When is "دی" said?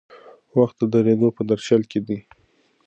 2.07-2.19